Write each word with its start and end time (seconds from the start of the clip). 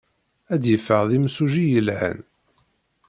Ad 0.53 0.59
d-yeffeɣ 0.61 1.01
d 1.09 1.11
imsujji 1.17 1.65
yelhan. 1.71 2.19